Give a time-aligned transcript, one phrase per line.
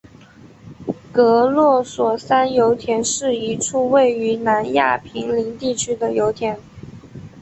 [1.11, 6.57] 格罗索山油田是一处位于南亚平宁地区的油田。